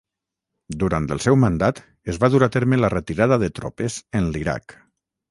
[0.83, 1.81] Durant el seu mandat
[2.13, 4.75] es va dur a terme la retirada de tropes en l'Iraq.